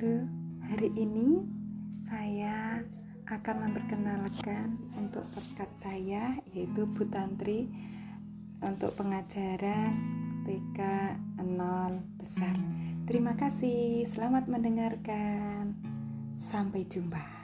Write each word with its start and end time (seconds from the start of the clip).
Halo, 0.00 0.24
hari 0.64 0.88
ini 0.96 1.44
saya 2.08 2.80
akan 3.28 3.68
memperkenalkan 3.68 4.80
untuk 4.96 5.28
podcast 5.28 5.76
saya 5.76 6.40
yaitu 6.56 6.88
Bu 6.96 7.04
Tantri 7.12 7.68
untuk 8.64 8.96
pengajaran 8.96 9.92
TK 10.48 10.80
0 11.44 12.16
besar. 12.16 12.56
Terima 13.04 13.36
kasih, 13.36 14.08
selamat 14.08 14.48
mendengarkan. 14.48 15.76
Sampai 16.40 16.88
jumpa. 16.88 17.39